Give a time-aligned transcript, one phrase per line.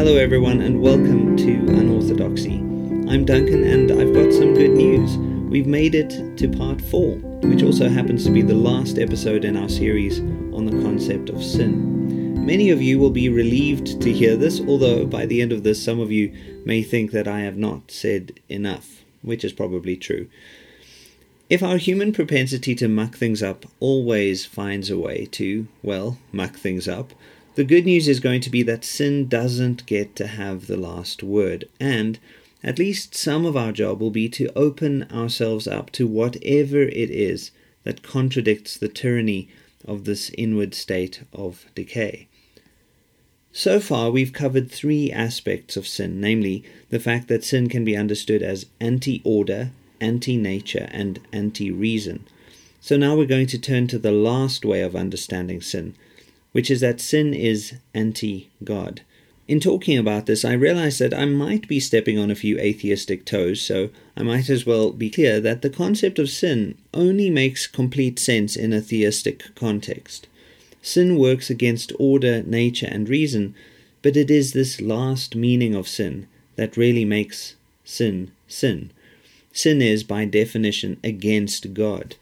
[0.00, 2.56] Hello, everyone, and welcome to Unorthodoxy.
[3.10, 5.18] I'm Duncan, and I've got some good news.
[5.50, 9.58] We've made it to part four, which also happens to be the last episode in
[9.58, 12.46] our series on the concept of sin.
[12.46, 15.84] Many of you will be relieved to hear this, although by the end of this,
[15.84, 20.30] some of you may think that I have not said enough, which is probably true.
[21.50, 26.56] If our human propensity to muck things up always finds a way to, well, muck
[26.56, 27.12] things up,
[27.54, 31.22] the good news is going to be that sin doesn't get to have the last
[31.22, 32.18] word, and
[32.62, 37.10] at least some of our job will be to open ourselves up to whatever it
[37.10, 37.50] is
[37.84, 39.48] that contradicts the tyranny
[39.84, 42.28] of this inward state of decay.
[43.52, 47.96] So far, we've covered three aspects of sin, namely the fact that sin can be
[47.96, 49.70] understood as anti order,
[50.00, 52.26] anti nature, and anti reason.
[52.80, 55.96] So now we're going to turn to the last way of understanding sin,
[56.52, 59.02] which is that sin is anti God.
[59.48, 63.24] In talking about this, I realized that I might be stepping on a few atheistic
[63.24, 67.66] toes, so I might as well be clear that the concept of sin only makes
[67.66, 70.28] complete sense in a theistic context.
[70.82, 73.54] Sin works against order, nature, and reason,
[74.02, 78.90] but it is this last meaning of sin that really makes sin sin.
[79.52, 82.14] Sin is, by definition, against God.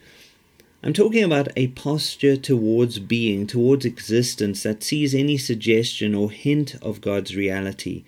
[0.80, 6.76] I'm talking about a posture towards being, towards existence, that sees any suggestion or hint
[6.80, 8.04] of God's reality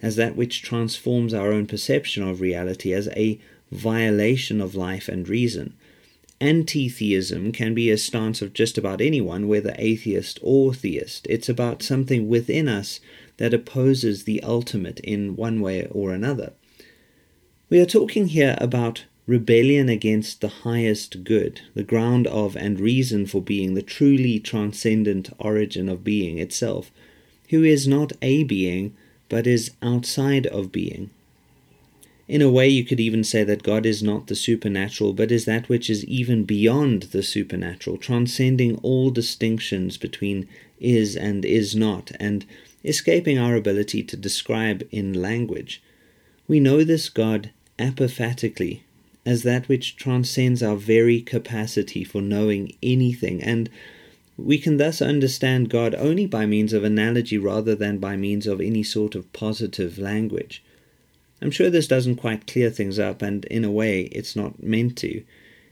[0.00, 3.38] as that which transforms our own perception of reality as a
[3.70, 5.74] violation of life and reason.
[6.40, 11.26] Anti theism can be a stance of just about anyone, whether atheist or theist.
[11.28, 13.00] It's about something within us
[13.36, 16.52] that opposes the ultimate in one way or another.
[17.68, 23.24] We are talking here about rebellion against the highest good, the ground of and reason
[23.24, 26.90] for being, the truly transcendent origin of being itself,
[27.48, 28.94] who is not a being,
[29.28, 31.10] but is outside of being.
[32.26, 35.44] In a way, you could even say that God is not the supernatural, but is
[35.44, 40.48] that which is even beyond the supernatural, transcending all distinctions between
[40.80, 42.46] is and is not, and
[42.82, 45.82] escaping our ability to describe in language.
[46.46, 48.82] We know this God apophatically
[49.26, 53.70] as that which transcends our very capacity for knowing anything, and
[54.36, 58.60] we can thus understand God only by means of analogy rather than by means of
[58.60, 60.62] any sort of positive language.
[61.40, 64.96] I'm sure this doesn't quite clear things up, and in a way, it's not meant
[64.98, 65.22] to.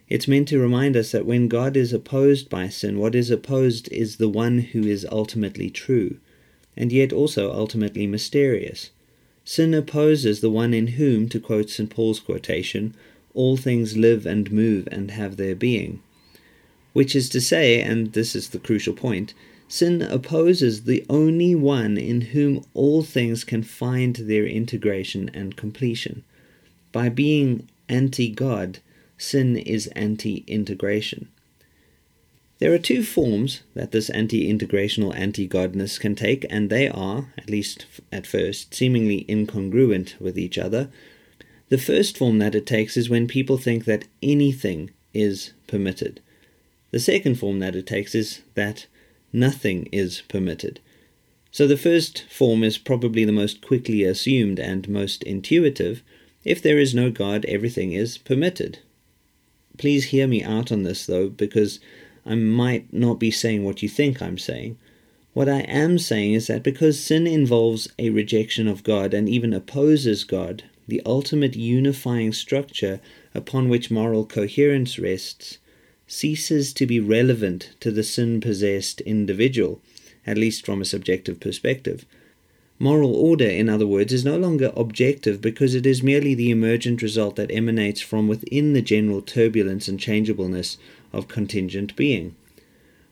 [0.09, 3.91] It's meant to remind us that when God is opposed by sin, what is opposed
[3.93, 6.19] is the one who is ultimately true,
[6.77, 8.91] and yet also ultimately mysterious.
[9.45, 11.91] Sin opposes the one in whom, to quote St.
[11.91, 12.95] Paul's quotation,
[13.35, 16.03] all things live and move and have their being.
[16.93, 19.35] Which is to say, and this is the crucial point,
[19.69, 26.25] sin opposes the only one in whom all things can find their integration and completion.
[26.93, 28.81] By being anti God,
[29.17, 31.29] sin is anti integration.
[32.59, 37.33] There are two forms that this anti integrational anti godness can take, and they are,
[37.37, 40.89] at least at first, seemingly incongruent with each other.
[41.73, 46.21] The first form that it takes is when people think that anything is permitted.
[46.91, 48.85] The second form that it takes is that
[49.33, 50.81] nothing is permitted.
[51.51, 56.03] So the first form is probably the most quickly assumed and most intuitive.
[56.45, 58.81] If there is no God, everything is permitted.
[59.79, 61.81] Please hear me out on this, though, because
[62.27, 64.77] I might not be saying what you think I'm saying.
[65.33, 69.55] What I am saying is that because sin involves a rejection of God and even
[69.55, 73.01] opposes God, the ultimate unifying structure
[73.35, 75.57] upon which moral coherence rests,
[76.07, 79.81] ceases to be relevant to the sin possessed individual,
[80.27, 82.05] at least from a subjective perspective.
[82.79, 87.01] Moral order, in other words, is no longer objective because it is merely the emergent
[87.01, 90.77] result that emanates from within the general turbulence and changeableness
[91.11, 92.37] of contingent being.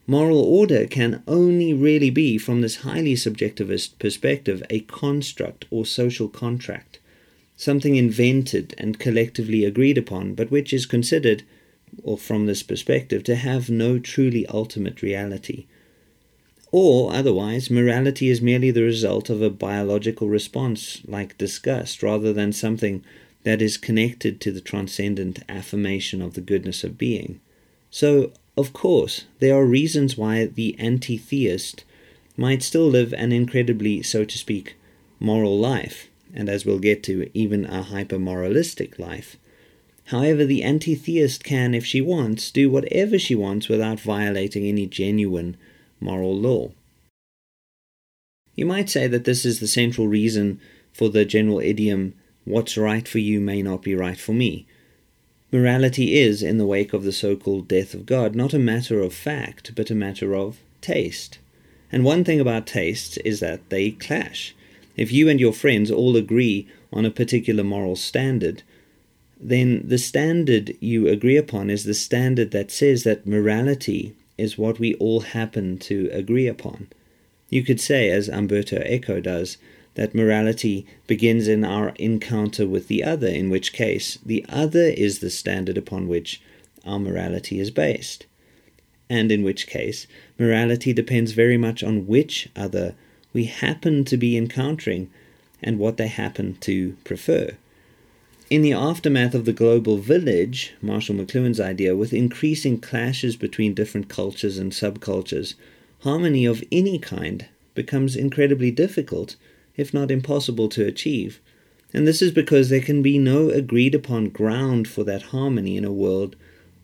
[0.06, 6.28] Moral order can only really be, from this highly subjectivist perspective, a construct or social
[6.28, 6.99] contract
[7.60, 11.42] something invented and collectively agreed upon, but which is considered,
[12.02, 15.66] or from this perspective, to have no truly ultimate reality.
[16.72, 22.54] Or, otherwise, morality is merely the result of a biological response, like disgust, rather than
[22.54, 23.04] something
[23.42, 27.40] that is connected to the transcendent affirmation of the goodness of being.
[27.90, 31.84] So, of course, there are reasons why the anti theist
[32.38, 34.76] might still live an incredibly, so to speak,
[35.18, 39.37] moral life, and as we'll get to, even a hyper-moralistic life.
[40.06, 44.87] However, the anti theist can, if she wants, do whatever she wants without violating any
[44.87, 45.56] genuine
[46.00, 46.73] moral law.
[48.55, 50.61] You might say that this is the central reason
[50.93, 54.67] for the general idiom, what's right for you may not be right for me.
[55.53, 59.00] Morality is, in the wake of the so called death of God, not a matter
[59.00, 61.38] of fact, but a matter of taste.
[61.93, 64.55] And one thing about tastes is that they clash.
[65.00, 68.62] If you and your friends all agree on a particular moral standard,
[69.41, 74.79] then the standard you agree upon is the standard that says that morality is what
[74.79, 76.88] we all happen to agree upon.
[77.49, 79.56] You could say, as Umberto Eco does,
[79.94, 85.20] that morality begins in our encounter with the other, in which case the other is
[85.20, 86.43] the standard upon which
[86.85, 88.26] our morality is based,
[89.08, 90.06] and in which case
[90.38, 92.94] morality depends very much on which other
[93.32, 95.11] we happen to be encountering
[95.62, 97.56] and what they happen to prefer.
[98.49, 104.09] In the aftermath of the global village, Marshall McLuhan's idea, with increasing clashes between different
[104.09, 105.55] cultures and subcultures,
[106.00, 109.37] harmony of any kind becomes incredibly difficult,
[109.77, 111.41] if not impossible, to achieve.
[111.94, 115.85] And this is because there can be no agreed upon ground for that harmony in
[115.85, 116.35] a world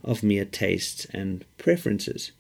[0.04, 2.30] of mere tastes and preferences.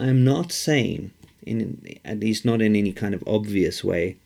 [0.00, 1.10] I am not saying,
[1.46, 4.16] in, at least not in any kind of obvious way,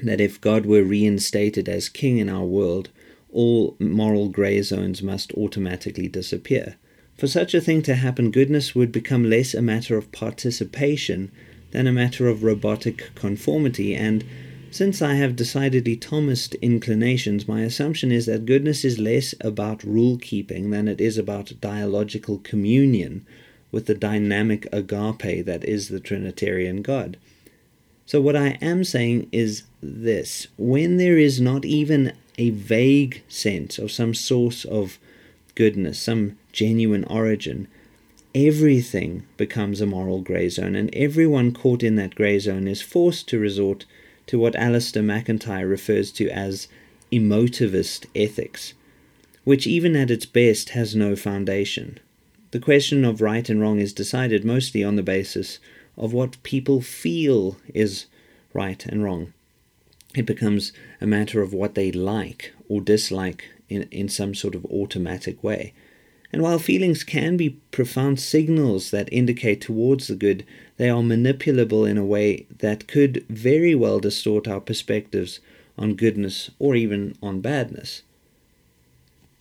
[0.00, 2.90] that if God were reinstated as king in our world,
[3.32, 6.76] all moral grey zones must automatically disappear.
[7.16, 11.32] For such a thing to happen, goodness would become less a matter of participation
[11.72, 14.24] than a matter of robotic conformity, and
[14.70, 20.18] since I have decidedly Thomist inclinations, my assumption is that goodness is less about rule
[20.18, 23.26] keeping than it is about dialogical communion
[23.70, 27.16] with the dynamic agape that is the Trinitarian God.
[28.06, 33.78] So, what I am saying is this when there is not even a vague sense
[33.78, 34.98] of some source of
[35.54, 37.68] goodness, some genuine origin,
[38.34, 43.28] everything becomes a moral grey zone, and everyone caught in that grey zone is forced
[43.28, 43.84] to resort
[44.26, 46.68] to what Alasdair MacIntyre refers to as
[47.10, 48.74] emotivist ethics,
[49.44, 51.98] which even at its best has no foundation.
[52.50, 55.58] The question of right and wrong is decided mostly on the basis
[55.98, 58.06] of what people feel is
[58.54, 59.34] right and wrong.
[60.16, 64.64] It becomes a matter of what they like or dislike in, in some sort of
[64.66, 65.74] automatic way.
[66.32, 70.44] And while feelings can be profound signals that indicate towards the good,
[70.78, 75.40] they are manipulable in a way that could very well distort our perspectives
[75.76, 78.02] on goodness or even on badness.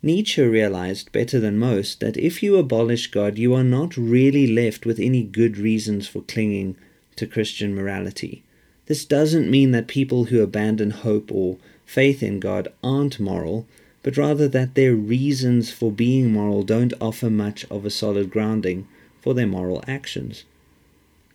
[0.03, 4.85] Nietzsche realized better than most that if you abolish God, you are not really left
[4.85, 6.75] with any good reasons for clinging
[7.15, 8.43] to Christian morality.
[8.85, 13.65] This doesn't mean that people who abandon hope or faith in God aren't moral,
[14.03, 18.87] but rather that their reasons for being moral don't offer much of a solid grounding
[19.19, 20.45] for their moral actions.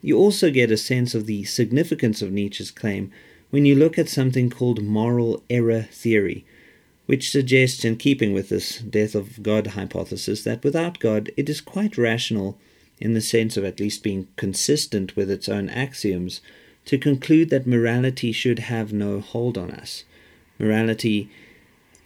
[0.00, 3.10] You also get a sense of the significance of Nietzsche's claim
[3.50, 6.44] when you look at something called moral error theory,
[7.12, 11.60] which suggests, in keeping with this death of God hypothesis, that without God it is
[11.60, 12.56] quite rational,
[13.00, 16.40] in the sense of at least being consistent with its own axioms,
[16.86, 20.04] to conclude that morality should have no hold on us.
[20.58, 21.28] Morality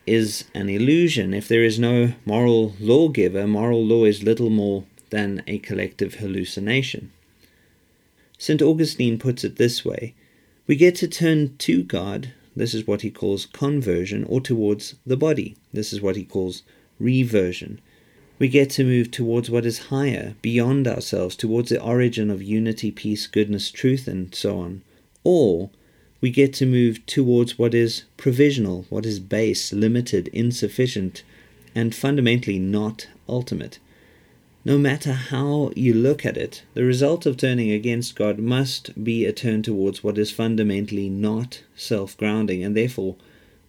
[0.08, 1.32] is an illusion.
[1.32, 7.12] If there is no moral lawgiver, moral law is little more than a collective hallucination.
[8.38, 8.60] St.
[8.60, 10.14] Augustine puts it this way
[10.66, 15.16] We get to turn to God, this is what he calls conversion, or towards the
[15.16, 16.62] body, this is what he calls
[16.98, 17.80] reversion.
[18.38, 22.90] We get to move towards what is higher, beyond ourselves, towards the origin of unity,
[22.90, 24.82] peace, goodness, truth, and so on.
[25.24, 25.70] Or
[26.20, 31.22] we get to move towards what is provisional, what is base, limited, insufficient,
[31.74, 33.78] and fundamentally not ultimate.
[34.66, 39.24] No matter how you look at it, the result of turning against God must be
[39.24, 43.14] a turn towards what is fundamentally not self grounding and therefore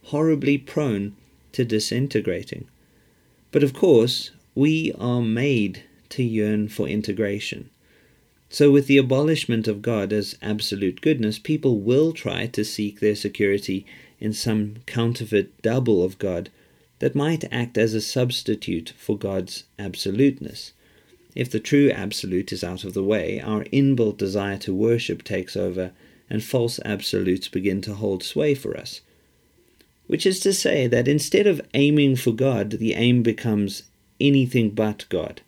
[0.05, 1.15] horribly prone
[1.51, 2.65] to disintegrating.
[3.51, 7.69] But of course, we are made to yearn for integration.
[8.49, 13.15] So, with the abolishment of God as absolute goodness, people will try to seek their
[13.15, 13.85] security
[14.19, 16.49] in some counterfeit double of God
[16.97, 20.73] that might act as a substitute for God's absoluteness.
[21.37, 25.55] If the true absolute is out of the way, our inbuilt desire to worship takes
[25.55, 25.91] over,
[26.31, 29.01] and false absolutes begin to hold sway for us.
[30.07, 33.83] Which is to say that instead of aiming for God, the aim becomes
[34.19, 35.41] anything but God.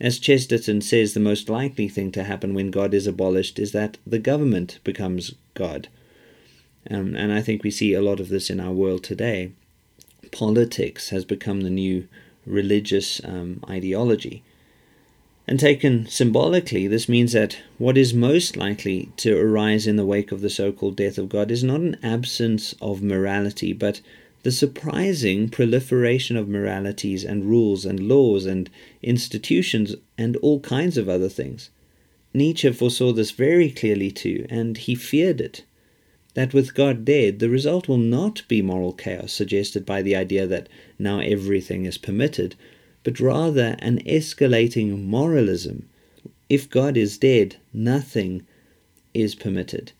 [0.00, 3.98] As Chesterton says, the most likely thing to happen when God is abolished is that
[4.04, 5.86] the government becomes God.
[6.90, 9.52] Um, and I think we see a lot of this in our world today.
[10.32, 12.08] Politics has become the new
[12.44, 14.42] religious um, ideology.
[15.50, 20.30] And taken symbolically, this means that what is most likely to arise in the wake
[20.30, 24.00] of the so called death of God is not an absence of morality, but
[24.44, 28.70] the surprising proliferation of moralities and rules and laws and
[29.02, 31.70] institutions and all kinds of other things.
[32.32, 35.64] Nietzsche foresaw this very clearly too, and he feared it.
[36.34, 40.46] That with God dead, the result will not be moral chaos suggested by the idea
[40.46, 42.54] that now everything is permitted,
[43.02, 45.88] but rather an escalating moralism.
[46.48, 48.46] If God is dead, nothing
[49.14, 49.92] is permitted.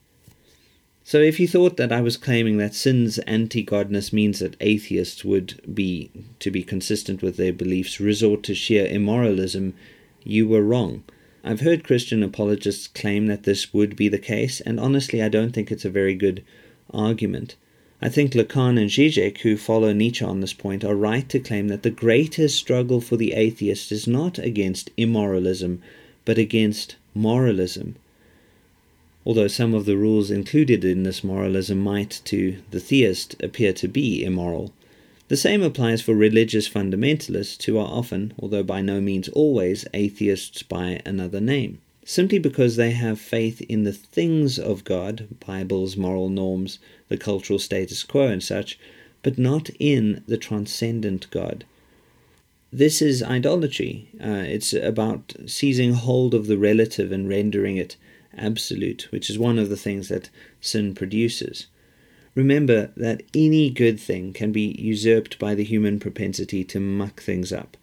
[1.03, 5.25] So, if you thought that I was claiming that sin's anti godness means that atheists
[5.25, 9.75] would be, to be consistent with their beliefs, resort to sheer immoralism,
[10.23, 11.03] you were wrong.
[11.43, 15.53] I've heard Christian apologists claim that this would be the case, and honestly, I don't
[15.53, 16.45] think it's a very good
[16.93, 17.57] argument.
[18.03, 21.69] I think Lacan and Zizek, who follow Nietzsche on this point, are right to claim
[21.69, 25.83] that the greatest struggle for the atheist is not against immoralism,
[26.25, 27.97] but against moralism.
[29.27, 33.87] Although some of the rules included in this moralism might, to the theist, appear to
[33.87, 34.73] be immoral.
[35.29, 40.63] The same applies for religious fundamentalists, who are often, although by no means always, atheists
[40.63, 46.29] by another name simply because they have faith in the things of God, Bibles, moral
[46.29, 46.81] norms,
[47.11, 48.79] the cultural status quo, and such,
[49.23, 51.65] but not in the transcendent God.
[52.73, 54.09] This is idolatry.
[54.19, 57.97] Uh, it's about seizing hold of the relative and rendering it
[58.35, 61.67] absolute, which is one of the things that sin produces.
[62.37, 67.53] Remember that any good thing can be usurped by the human propensity to muck things
[67.53, 67.77] up.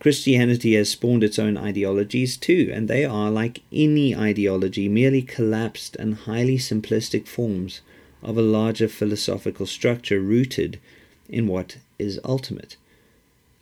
[0.00, 5.96] Christianity has spawned its own ideologies too, and they are, like any ideology, merely collapsed
[5.96, 7.82] and highly simplistic forms
[8.24, 10.80] of a larger philosophical structure rooted
[11.28, 12.76] in what is ultimate.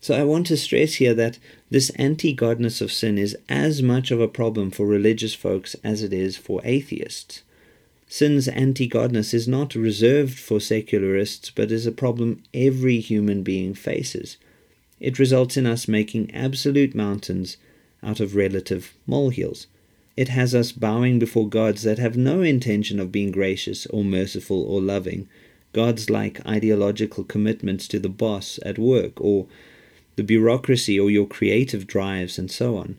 [0.00, 1.38] So I want to stress here that
[1.70, 6.02] this anti godness of sin is as much of a problem for religious folks as
[6.02, 7.42] it is for atheists.
[8.08, 13.74] Sin's anti godness is not reserved for secularists, but is a problem every human being
[13.74, 14.36] faces
[15.02, 17.56] it results in us making absolute mountains
[18.04, 19.66] out of relative molehills.
[20.16, 24.62] It has us bowing before gods that have no intention of being gracious or merciful
[24.62, 25.26] or loving,
[25.72, 29.46] gods like ideological commitments to the boss at work or
[30.16, 32.98] the bureaucracy or your creative drives and so on.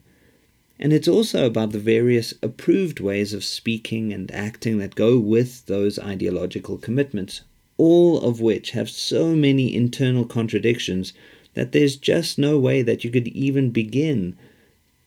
[0.79, 5.67] And it's also about the various approved ways of speaking and acting that go with
[5.67, 7.41] those ideological commitments,
[7.77, 11.13] all of which have so many internal contradictions
[11.53, 14.35] that there's just no way that you could even begin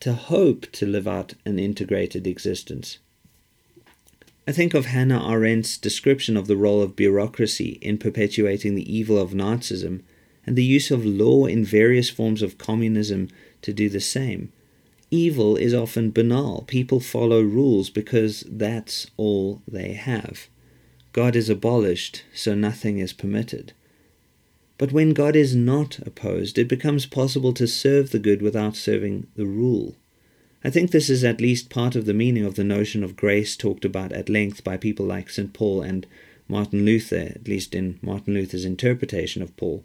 [0.01, 2.99] to hope to live out an integrated existence.
[4.49, 9.19] I think of Hannah Arendt's description of the role of bureaucracy in perpetuating the evil
[9.19, 10.03] of Nazism
[10.47, 13.29] and the use of law in various forms of communism
[13.63, 14.53] to do the same.
[15.11, 16.63] Evil is often banal.
[16.69, 20.49] People follow rules because that's all they have.
[21.13, 23.73] God is abolished, so nothing is permitted.
[24.79, 29.27] But when God is not opposed, it becomes possible to serve the good without serving
[29.35, 29.97] the rule.
[30.63, 33.57] I think this is at least part of the meaning of the notion of grace
[33.57, 35.53] talked about at length by people like St.
[35.53, 36.07] Paul and
[36.49, 39.85] Martin Luther, at least in Martin Luther's interpretation of Paul.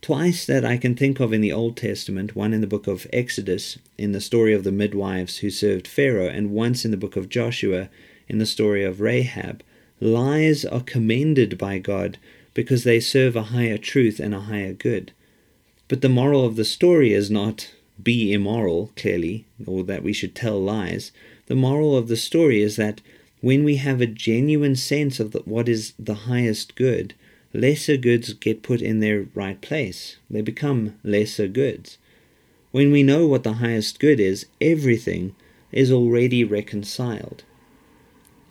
[0.00, 3.06] Twice that I can think of in the Old Testament, one in the book of
[3.12, 7.16] Exodus, in the story of the midwives who served Pharaoh, and once in the book
[7.16, 7.88] of Joshua,
[8.28, 9.62] in the story of Rahab,
[10.00, 12.18] lies are commended by God
[12.58, 15.12] because they serve a higher truth and a higher good.
[15.86, 17.72] But the moral of the story is not
[18.02, 21.12] be immoral, clearly, or that we should tell lies.
[21.46, 23.00] The moral of the story is that
[23.40, 27.14] when we have a genuine sense of the, what is the highest good,
[27.54, 30.16] lesser goods get put in their right place.
[30.28, 31.96] They become lesser goods.
[32.72, 35.36] When we know what the highest good is, everything
[35.70, 37.44] is already reconciled.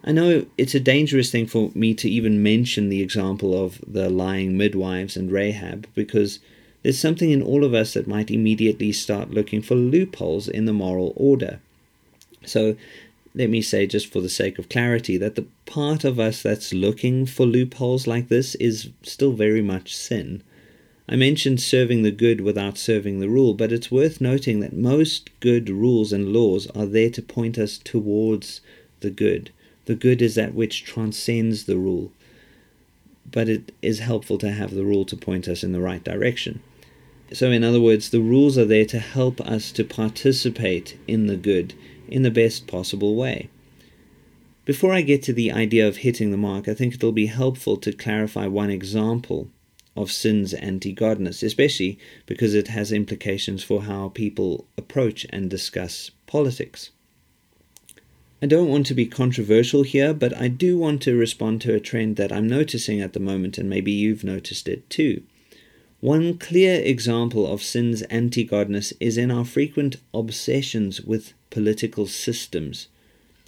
[0.07, 4.09] I know it's a dangerous thing for me to even mention the example of the
[4.09, 6.39] lying midwives and Rahab because
[6.81, 10.71] there's something in all of us that might immediately start looking for loopholes in the
[10.71, 11.59] moral order.
[12.45, 12.77] So
[13.35, 16.73] let me say, just for the sake of clarity, that the part of us that's
[16.73, 20.41] looking for loopholes like this is still very much sin.
[21.09, 25.37] I mentioned serving the good without serving the rule, but it's worth noting that most
[25.41, 28.61] good rules and laws are there to point us towards
[29.01, 29.51] the good.
[29.87, 32.11] The good is that which transcends the rule,
[33.31, 36.61] but it is helpful to have the rule to point us in the right direction.
[37.31, 41.37] So, in other words, the rules are there to help us to participate in the
[41.37, 41.73] good
[42.09, 43.49] in the best possible way.
[44.65, 47.77] Before I get to the idea of hitting the mark, I think it'll be helpful
[47.77, 49.47] to clarify one example
[49.95, 56.11] of sin's anti godness, especially because it has implications for how people approach and discuss
[56.25, 56.91] politics.
[58.39, 61.79] I don't want to be controversial here, but I do want to respond to a
[61.79, 65.23] trend that I'm noticing at the moment, and maybe you've noticed it too.
[66.01, 72.87] One clear example of sin's anti godness is in our frequent obsessions with political systems.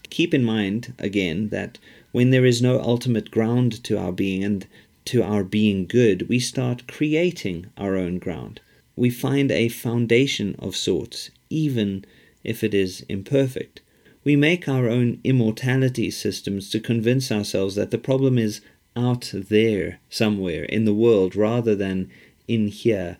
[0.10, 1.78] Keep in mind, again, that
[2.12, 4.66] when there is no ultimate ground to our being and
[5.06, 8.60] to our being good, we start creating our own ground.
[8.96, 12.06] We find a foundation of sorts, even
[12.44, 13.82] if it is imperfect.
[14.30, 18.62] We make our own immortality systems to convince ourselves that the problem is
[18.96, 22.12] out there somewhere in the world rather than
[22.48, 23.18] in here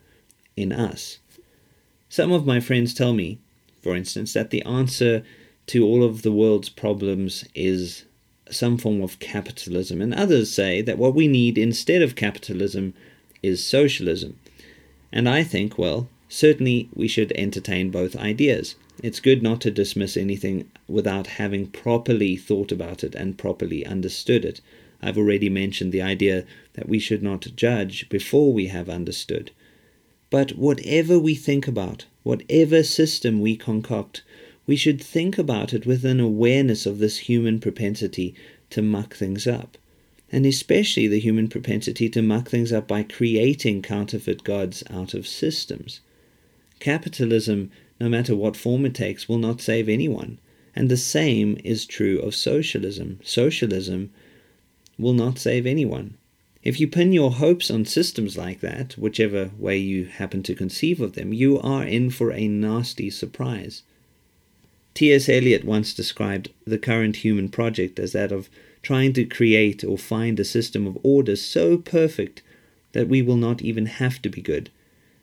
[0.56, 1.18] in us.
[2.08, 3.40] Some of my friends tell me,
[3.82, 5.24] for instance, that the answer
[5.66, 8.04] to all of the world's problems is
[8.48, 12.94] some form of capitalism, and others say that what we need instead of capitalism
[13.42, 14.38] is socialism.
[15.10, 18.76] And I think, well, certainly we should entertain both ideas.
[19.02, 24.44] It's good not to dismiss anything without having properly thought about it and properly understood
[24.44, 24.60] it.
[25.00, 29.52] I've already mentioned the idea that we should not judge before we have understood.
[30.28, 34.22] But whatever we think about, whatever system we concoct,
[34.66, 38.34] we should think about it with an awareness of this human propensity
[38.68, 39.78] to muck things up,
[40.30, 45.26] and especially the human propensity to muck things up by creating counterfeit gods out of
[45.26, 46.00] systems.
[46.78, 50.38] Capitalism, no matter what form it takes, will not save anyone,
[50.74, 53.20] and the same is true of socialism.
[53.22, 54.10] Socialism
[54.98, 56.16] will not save anyone.
[56.62, 61.00] If you pin your hopes on systems like that, whichever way you happen to conceive
[61.00, 63.82] of them, you are in for a nasty surprise.
[64.92, 65.28] T.S.
[65.28, 68.50] Eliot once described the current human project as that of
[68.82, 72.42] trying to create or find a system of order so perfect
[72.92, 74.68] that we will not even have to be good.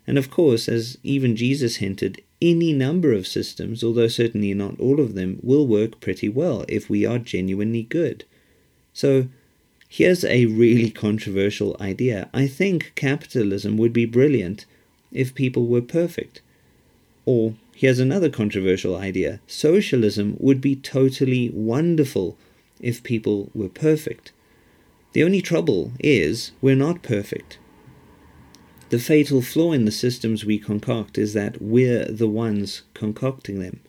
[0.08, 5.00] And of course, as even Jesus hinted, any number of systems, although certainly not all
[5.00, 8.26] of them, will work pretty well if we are genuinely good.
[8.94, 9.28] So,
[9.90, 12.30] Here's a really controversial idea.
[12.34, 14.66] I think capitalism would be brilliant
[15.12, 16.42] if people were perfect.
[17.26, 22.38] Or here's another controversial idea socialism would be totally wonderful
[22.82, 24.32] if people were perfect.
[25.14, 27.58] The only trouble is we're not perfect.
[28.90, 33.82] The fatal flaw in the systems we concoct is that we're the ones concocting them.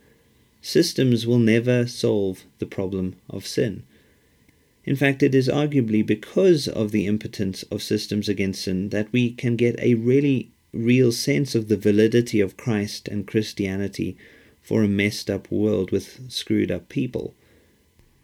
[0.61, 3.85] Systems will never solve the problem of sin.
[4.85, 9.31] In fact, it is arguably because of the impotence of systems against sin that we
[9.31, 14.17] can get a really real sense of the validity of Christ and Christianity
[14.63, 17.35] for a messed up world with screwed up people.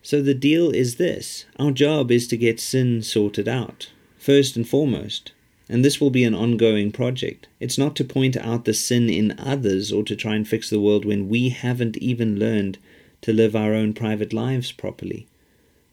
[0.02, 4.68] So the deal is this our job is to get sin sorted out, first and
[4.68, 5.33] foremost.
[5.68, 7.46] And this will be an ongoing project.
[7.58, 10.80] It's not to point out the sin in others or to try and fix the
[10.80, 12.78] world when we haven't even learned
[13.22, 15.26] to live our own private lives properly.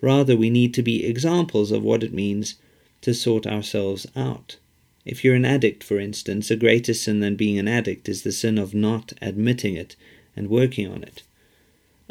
[0.01, 2.55] Rather, we need to be examples of what it means
[3.01, 4.57] to sort ourselves out.
[5.05, 8.31] If you're an addict, for instance, a greater sin than being an addict is the
[8.31, 9.95] sin of not admitting it
[10.35, 11.23] and working on it.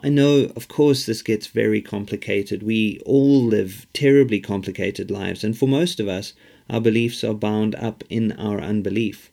[0.03, 2.63] I know, of course, this gets very complicated.
[2.63, 6.33] We all live terribly complicated lives, and for most of us,
[6.71, 9.31] our beliefs are bound up in our unbelief.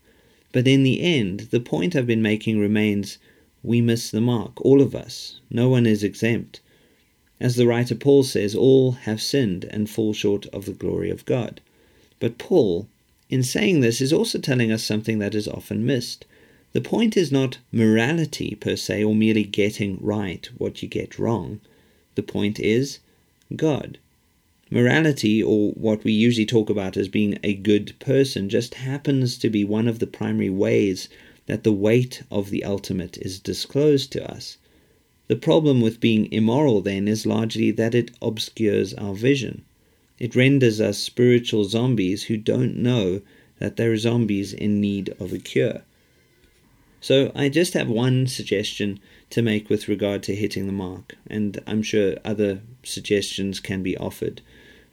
[0.51, 3.19] But in the end, the point I've been making remains
[3.63, 5.39] we miss the mark, all of us.
[5.49, 6.61] No one is exempt.
[7.39, 11.25] As the writer Paul says, all have sinned and fall short of the glory of
[11.25, 11.61] God.
[12.19, 12.87] But Paul,
[13.29, 16.25] in saying this, is also telling us something that is often missed.
[16.73, 21.59] The point is not morality per se, or merely getting right what you get wrong.
[22.15, 22.99] The point is
[23.55, 23.99] God.
[24.69, 29.49] Morality, or what we usually talk about as being a good person, just happens to
[29.49, 31.07] be one of the primary ways
[31.45, 34.57] that the weight of the ultimate is disclosed to us.
[35.27, 39.63] The problem with being immoral, then, is largely that it obscures our vision.
[40.19, 43.21] It renders us spiritual zombies who don't know
[43.59, 45.83] that they're zombies in need of a cure.
[46.99, 48.99] So, I just have one suggestion
[49.29, 53.95] to make with regard to hitting the mark, and I'm sure other suggestions can be
[53.97, 54.41] offered,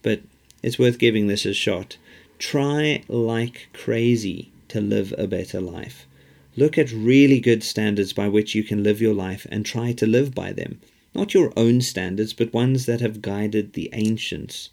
[0.05, 0.21] but
[0.63, 1.97] it's worth giving this a shot.
[2.39, 6.07] Try like crazy to live a better life.
[6.57, 10.07] Look at really good standards by which you can live your life and try to
[10.07, 10.81] live by them.
[11.13, 14.71] Not your own standards, but ones that have guided the ancients.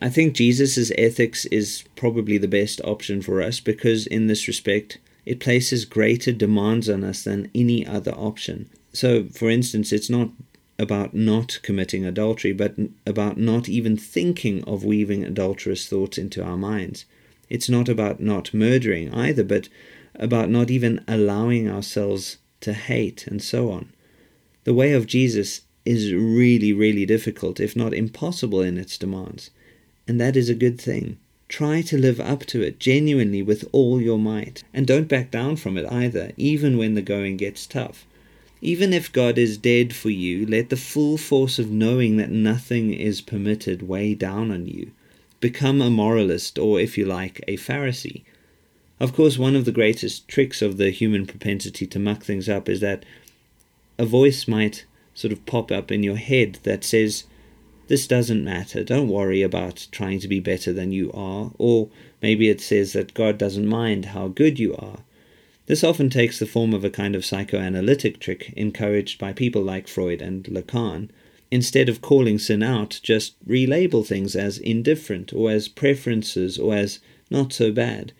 [0.00, 4.98] I think Jesus' ethics is probably the best option for us because, in this respect,
[5.24, 8.68] it places greater demands on us than any other option.
[8.92, 10.30] So, for instance, it's not
[10.78, 12.74] about not committing adultery, but
[13.06, 17.04] about not even thinking of weaving adulterous thoughts into our minds.
[17.48, 19.68] It's not about not murdering either, but
[20.14, 23.92] about not even allowing ourselves to hate and so on.
[24.64, 29.50] The way of Jesus is really, really difficult, if not impossible, in its demands.
[30.06, 31.18] And that is a good thing.
[31.48, 34.64] Try to live up to it genuinely with all your might.
[34.72, 38.06] And don't back down from it either, even when the going gets tough.
[38.64, 42.94] Even if God is dead for you, let the full force of knowing that nothing
[42.94, 44.92] is permitted weigh down on you.
[45.40, 48.22] Become a moralist, or if you like, a Pharisee.
[49.00, 52.68] Of course, one of the greatest tricks of the human propensity to muck things up
[52.68, 53.04] is that
[53.98, 57.24] a voice might sort of pop up in your head that says,
[57.88, 58.84] this doesn't matter.
[58.84, 61.50] Don't worry about trying to be better than you are.
[61.58, 61.88] Or
[62.22, 65.00] maybe it says that God doesn't mind how good you are.
[65.72, 69.88] This often takes the form of a kind of psychoanalytic trick encouraged by people like
[69.88, 71.08] Freud and Lacan.
[71.50, 76.98] Instead of calling sin out, just relabel things as indifferent or as preferences or as
[77.30, 78.12] not so bad.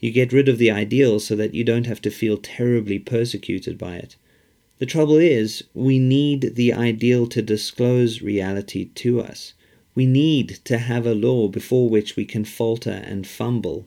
[0.00, 3.78] You get rid of the ideal so that you don't have to feel terribly persecuted
[3.78, 4.16] by it.
[4.78, 9.52] The trouble is, we need the ideal to disclose reality to us.
[9.94, 13.86] We need to have a law before which we can falter and fumble.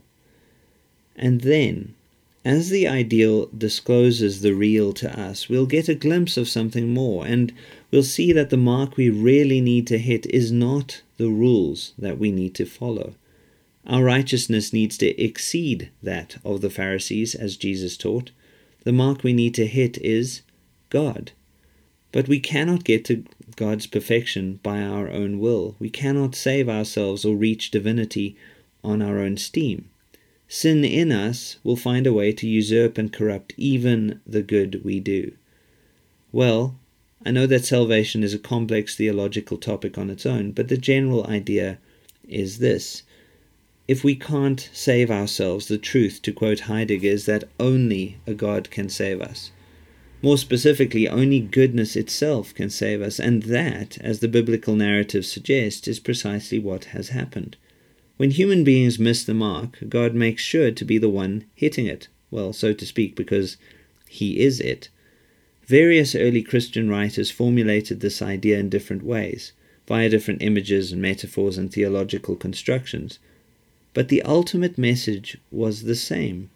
[1.17, 1.95] And then,
[2.43, 7.25] as the ideal discloses the real to us, we'll get a glimpse of something more,
[7.25, 7.53] and
[7.91, 12.17] we'll see that the mark we really need to hit is not the rules that
[12.17, 13.13] we need to follow.
[13.85, 18.31] Our righteousness needs to exceed that of the Pharisees, as Jesus taught.
[18.85, 20.41] The mark we need to hit is
[20.89, 21.31] God.
[22.11, 23.23] But we cannot get to
[23.55, 25.75] God's perfection by our own will.
[25.77, 28.35] We cannot save ourselves or reach divinity
[28.83, 29.90] on our own steam.
[30.53, 34.99] Sin in us will find a way to usurp and corrupt even the good we
[34.99, 35.31] do.
[36.33, 36.77] Well,
[37.25, 41.25] I know that salvation is a complex theological topic on its own, but the general
[41.25, 41.77] idea
[42.27, 43.03] is this.
[43.87, 48.69] If we can't save ourselves, the truth, to quote Heidegger, is that only a God
[48.69, 49.51] can save us.
[50.21, 55.87] More specifically, only goodness itself can save us, and that, as the biblical narrative suggests,
[55.87, 57.55] is precisely what has happened.
[58.21, 62.07] When human beings miss the mark, God makes sure to be the one hitting it,
[62.29, 63.57] well, so to speak, because
[64.07, 64.89] He is it.
[65.65, 69.53] Various early Christian writers formulated this idea in different ways,
[69.87, 73.17] via different images and metaphors and theological constructions.
[73.95, 76.51] But the ultimate message was the same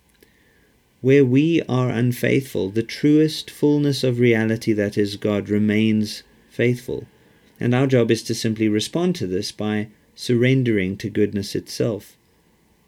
[1.01, 7.07] where we are unfaithful, the truest fullness of reality that is God remains faithful.
[7.59, 12.15] And our job is to simply respond to this by surrendering to goodness itself.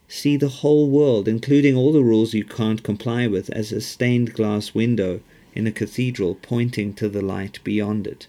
[0.07, 4.33] See the whole world, including all the rules you can't comply with, as a stained
[4.33, 5.19] glass window
[5.53, 8.27] in a cathedral pointing to the light beyond it.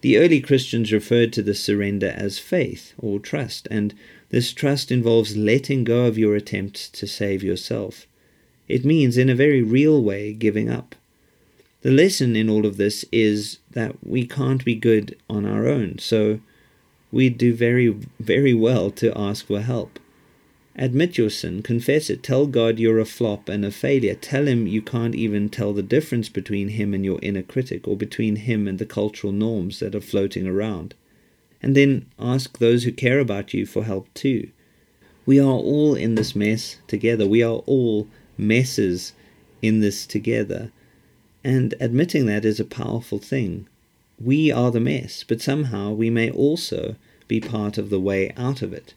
[0.00, 3.92] The early Christians referred to this surrender as faith or trust, and
[4.30, 8.06] this trust involves letting go of your attempts to save yourself.
[8.66, 10.94] It means, in a very real way, giving up.
[11.82, 15.98] The lesson in all of this is that we can't be good on our own,
[15.98, 16.40] so
[17.12, 19.98] we do very, very well to ask for help.
[20.76, 24.14] Admit your sin, confess it, tell God you're a flop and a failure.
[24.14, 27.96] Tell Him you can't even tell the difference between Him and your inner critic, or
[27.96, 30.94] between Him and the cultural norms that are floating around.
[31.62, 34.50] And then ask those who care about you for help too.
[35.26, 37.26] We are all in this mess together.
[37.26, 39.12] We are all messes
[39.60, 40.72] in this together.
[41.44, 43.68] And admitting that is a powerful thing.
[44.20, 48.60] We are the mess, but somehow we may also be part of the way out
[48.60, 48.92] of it.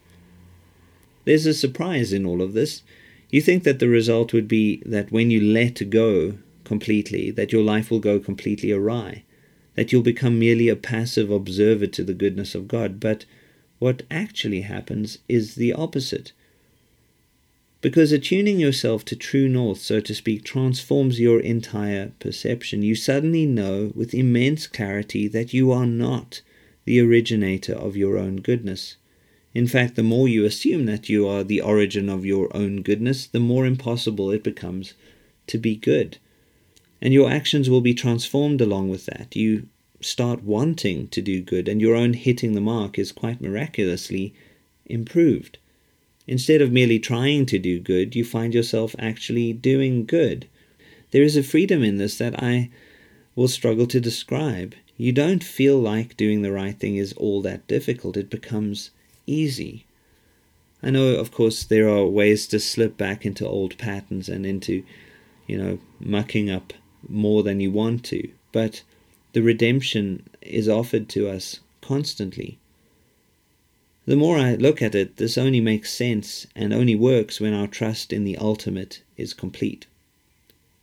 [1.23, 2.81] There's a surprise in all of this.
[3.29, 7.63] You think that the result would be that when you let go completely, that your
[7.63, 9.23] life will go completely awry,
[9.75, 12.99] that you'll become merely a passive observer to the goodness of God.
[12.99, 13.25] But
[13.79, 16.33] what actually happens is the opposite.
[17.83, 22.81] Because attuning yourself to true north, so to speak, transforms your entire perception.
[22.81, 26.41] You suddenly know with immense clarity that you are not
[26.85, 28.95] the originator of your own goodness.
[29.53, 33.27] In fact, the more you assume that you are the origin of your own goodness,
[33.27, 34.93] the more impossible it becomes
[35.47, 36.19] to be good.
[37.01, 39.35] And your actions will be transformed along with that.
[39.35, 39.67] You
[39.99, 44.33] start wanting to do good, and your own hitting the mark is quite miraculously
[44.85, 45.57] improved.
[46.27, 50.47] Instead of merely trying to do good, you find yourself actually doing good.
[51.11, 52.69] There is a freedom in this that I
[53.35, 54.75] will struggle to describe.
[54.97, 58.91] You don't feel like doing the right thing is all that difficult, it becomes
[59.27, 59.85] easy.
[60.81, 64.83] I know, of course, there are ways to slip back into old patterns and into,
[65.47, 66.73] you know, mucking up
[67.07, 68.83] more than you want to, but
[69.33, 72.59] the redemption is offered to us constantly.
[74.05, 77.67] The more I look at it, this only makes sense and only works when our
[77.67, 79.85] trust in the ultimate is complete.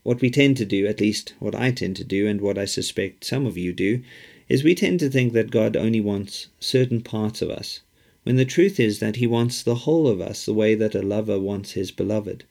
[0.03, 2.65] What we tend to do, at least what I tend to do, and what I
[2.65, 4.01] suspect some of you do,
[4.49, 7.81] is we tend to think that God only wants certain parts of us,
[8.23, 11.03] when the truth is that He wants the whole of us the way that a
[11.03, 12.45] lover wants his beloved.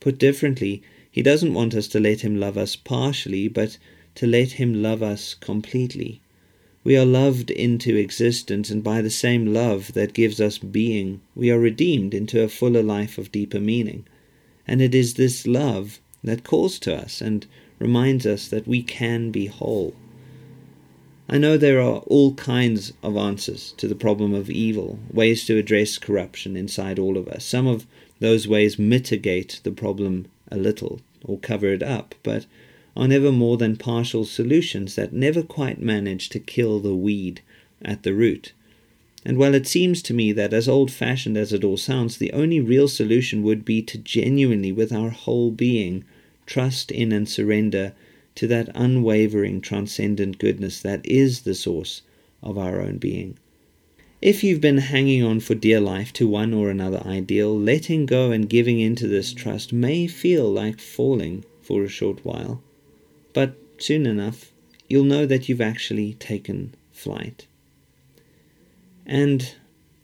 [0.00, 3.78] Put differently, He doesn't want us to let Him love us partially, but
[4.16, 6.20] to let Him love us completely.
[6.82, 11.50] We are loved into existence, and by the same love that gives us being, we
[11.50, 14.06] are redeemed into a fuller life of deeper meaning.
[14.66, 17.46] And it is this love that calls to us and
[17.78, 19.94] reminds us that we can be whole.
[21.28, 25.58] I know there are all kinds of answers to the problem of evil, ways to
[25.58, 27.44] address corruption inside all of us.
[27.44, 27.86] Some of
[28.20, 32.46] those ways mitigate the problem a little or cover it up, but
[32.96, 37.40] are never more than partial solutions that never quite manage to kill the weed
[37.82, 38.52] at the root.
[39.24, 42.32] And while it seems to me that, as old fashioned as it all sounds, the
[42.32, 46.04] only real solution would be to genuinely, with our whole being,
[46.46, 47.92] trust in and surrender
[48.36, 52.02] to that unwavering, transcendent goodness that is the source
[52.42, 53.36] of our own being.
[54.22, 58.32] If you've been hanging on for dear life to one or another ideal, letting go
[58.32, 62.62] and giving into this trust may feel like falling for a short while.
[63.32, 64.52] But soon enough,
[64.88, 67.46] you'll know that you've actually taken flight.
[69.06, 69.54] And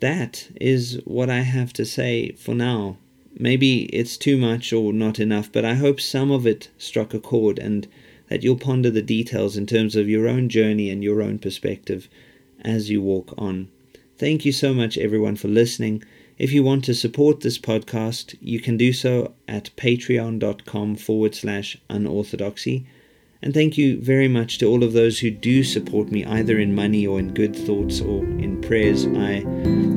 [0.00, 2.98] that is what I have to say for now.
[3.38, 7.20] Maybe it's too much or not enough, but I hope some of it struck a
[7.20, 7.86] chord and
[8.28, 12.08] that you'll ponder the details in terms of your own journey and your own perspective
[12.62, 13.68] as you walk on.
[14.18, 16.02] Thank you so much, everyone, for listening.
[16.38, 21.78] If you want to support this podcast, you can do so at patreon.com forward slash
[21.88, 22.86] unorthodoxy.
[23.46, 26.74] And thank you very much to all of those who do support me, either in
[26.74, 29.06] money or in good thoughts or in prayers.
[29.06, 29.44] I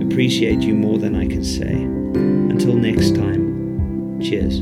[0.06, 1.74] appreciate you more than I can say.
[1.74, 4.60] Until next time, cheers.